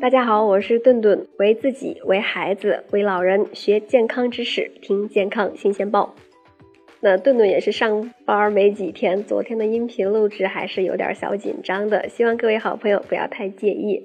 [0.00, 6.14] 大家好，我是顿顿，为自己、为孩子、为老人学健康知识，听健康新鲜报。
[7.00, 14.02] 那顿顿也是上班没几天，昨天的音频录制还是有点小紧张的，希望各位好朋友不要太介意。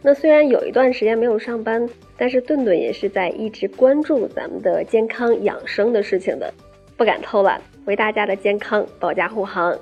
[0.00, 6.54] 那虽然有一段时间没有上班，但是顿顿也是在一直关注咱们的健康养生的事情的，
[6.96, 9.76] 不敢偷懒，为大家的健康保驾护航。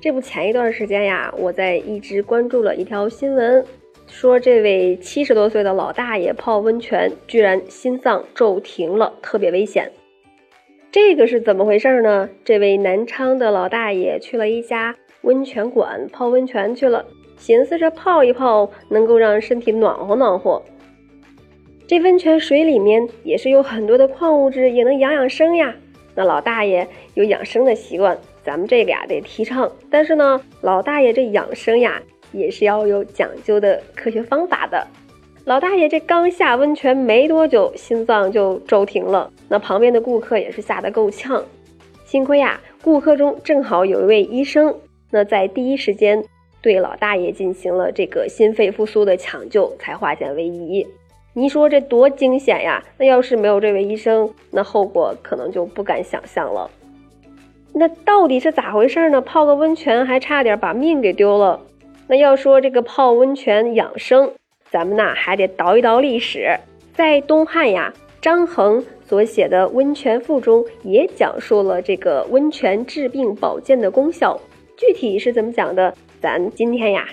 [0.00, 3.64] 这不，前一段时间呀，我在一直关注了一条新闻。
[4.08, 9.90] 说这位七十多岁的老大爷泡温泉，居然心脏骤停了，特别危险。
[10.90, 12.28] 这个是怎么回事呢？
[12.44, 17.04] 这位南昌的老大爷去了一家温泉馆泡温泉去了，
[17.36, 20.62] 寻思着泡一泡能够让身体暖和暖和。
[21.86, 25.74] 这温泉水里面也是有很多的矿物质，也能养养生呀。
[26.14, 29.70] 那老大爷有养生的习惯，咱们这个呀得提倡。
[29.90, 32.00] 但是呢，老大爷这养生呀。
[32.36, 34.86] 也是要有讲究的科学方法的。
[35.44, 39.30] 老大爷这刚下温泉没多久，心脏就骤停了。
[39.48, 41.44] 那旁边的顾客也是吓得够呛。
[42.04, 44.74] 幸亏呀，顾客中正好有一位医生，
[45.10, 46.24] 那在第一时间
[46.60, 50.86] 对老大爷进行了这个心肺复苏的抢救，才化险为夷。
[51.32, 52.82] 你说这多惊险呀！
[52.98, 56.70] 那要是没有这位医生，那后果可能就不敢想象了。
[57.74, 59.20] 那到底是咋回事呢？
[59.20, 61.60] 泡个温泉还差点把命给丢了。
[62.08, 64.30] 那要说这个泡温泉养生，
[64.70, 66.56] 咱们呐还得倒一倒历史。
[66.94, 74.40] 在东汉呀，张衡所写的《温泉赋》中也讲述了这个温泉治病保健的功效。
[74.76, 77.08] 具体是怎么讲的，咱今天呀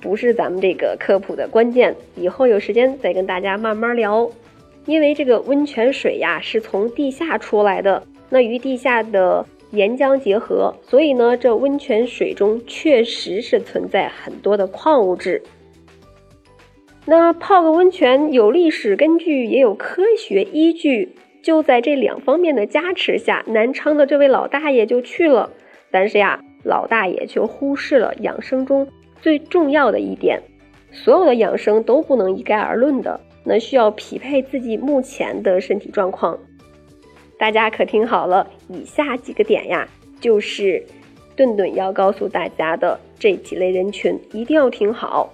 [0.00, 4.30] 不是咱们这个科普的关键，以后有时间再跟大家慢慢聊。
[4.86, 9.44] 因为这个温泉水呀是从地下出来的，那与地下的。
[9.70, 15.42] 岩浆结合，所以呢，这温泉水中确实是存在很多的矿物质。
[17.06, 21.14] 那泡个温泉有历史根据，也有科学依据。
[21.42, 25.50] 就在这两方面的加持下，南昌的这位老大爷就去了。
[25.90, 28.86] 但是呀，老大爷却忽视了养生中
[29.22, 30.42] 最重要的一点：
[30.92, 36.38] 所有的养生都不能一概而论的，那需要匹配自己目前的身体状况。
[37.40, 39.88] 大家可听好了，以下几个点呀，
[40.20, 40.84] 就是
[41.34, 45.32] 顿顿要告诉大家的这几类人群，一定要听好。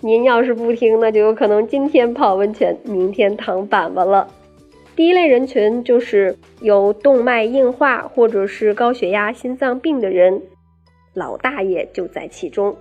[0.00, 4.26] 您要是不听，那就有可能今天泡温泉，明天躺板板了。
[4.96, 10.42] 第一类人群就是有动脉硬化或者是高血压、心脏病的人，
[11.14, 12.76] 老大爷就在其中。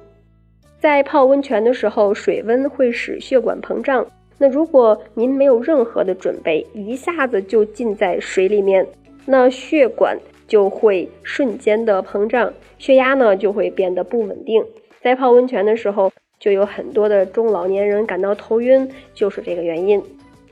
[0.80, 4.08] 在泡温泉的时候，水温会使血管膨胀。
[4.38, 8.88] 那如果您没有任何的准备，一下子就浸在水里面，
[9.26, 10.18] 那血管
[10.48, 14.64] 就会瞬间的膨胀，血压呢就会变得不稳定。
[15.02, 20.02] 在泡温泉的时候，就有很多的中老年人感到头晕，就是这个原因。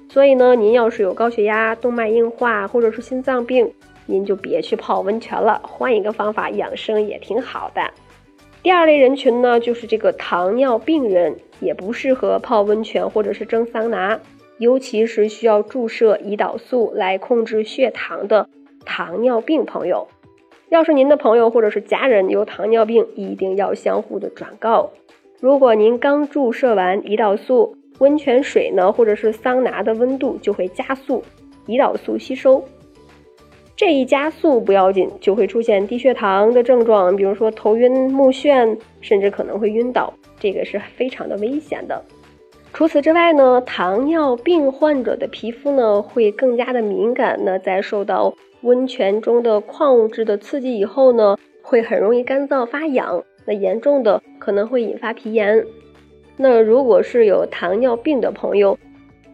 [0.10, 3.72] 所以呢，您要是有高血压、动脉硬化或者是心脏病，
[4.06, 7.82] 您就别去泡温泉了，换一个方法养生也挺好的。
[8.64, 14.20] 第二类人群呢，就是这个糖尿病人，也不适合泡温泉或者是蒸桑拿，
[14.58, 18.48] 尤其是需要注射胰岛素来控制血糖的
[18.86, 20.08] 糖尿病朋友。
[20.70, 24.90] 要是您的朋友或者是家人有糖尿病，一定要相互的转告。
[25.40, 31.24] 如果您刚注射完胰岛素，温泉水呢或者是桑拿的温度就会加速
[31.68, 32.64] 胰岛素吸收。
[33.76, 42.04] 这一加速不要紧，就会出现低血糖的症状，比如说头晕目眩，甚至可能会晕倒，这个是非常的危险的。
[42.74, 55.66] 除此之外呢，糖尿病患者的皮肤呢会更加的敏感，那在受到温泉中的矿物质的刺激以后呢，会很容易干燥发痒，那严重的可能会引发皮炎。
[56.36, 58.78] 那如果是有糖尿病的朋友，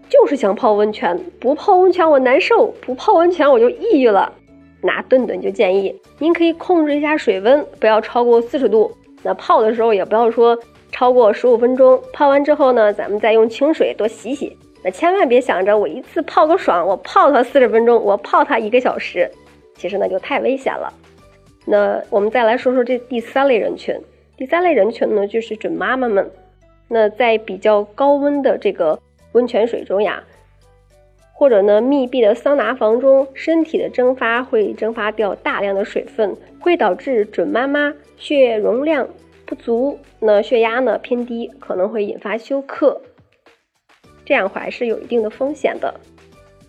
[0.07, 4.31] 就是想泡温泉，不泡温泉我难受，不泡温泉我就抑郁了。
[4.83, 8.91] 那顿顿就建议您可以控制一下水温，不要超过四十度。
[9.23, 10.57] 那泡的时候也不要说
[11.01, 11.99] 超过十五分钟。
[12.13, 14.55] 泡完之后呢，咱们再用清水多洗洗。
[14.83, 19.27] 那千万别想着我一次泡个爽，我泡它四十分钟，我泡它一个小时，
[19.75, 20.93] 其实那就太危险了。
[21.65, 23.99] 那我们再来说说这第三类人群。
[24.37, 26.29] 第三类人群呢，就是准妈妈们。
[26.87, 28.99] 那在比较高温的这个。
[29.31, 30.21] 温泉水中呀，
[31.31, 39.07] 或者呢密闭的桑拿房中，身体的蒸发会蒸发掉大量的水分，会导致准妈妈血液容量
[39.51, 43.01] 不足，那血压呢偏低，可能会引发休克，
[44.23, 45.93] 这样还是有一定的风险的。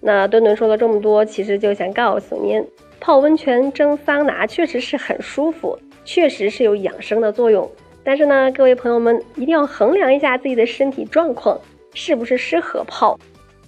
[0.00, 2.66] 那顿顿说了这么多，其实就想告诉您，
[2.98, 7.70] 泡温泉蒸桑拿确实是很舒服，确实是有养生的作用。
[8.02, 11.60] 但是呢，各位朋友们一定要衡量一下自己的身体状况。
[11.94, 13.18] 是不是适合泡，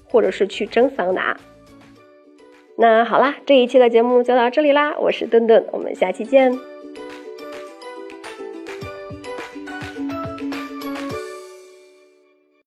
[0.08, 1.36] 或者是去蒸桑拿。
[2.74, 6.73] 那好啦，这一期的节目就到这里啦，我是顿顿，我们下期见。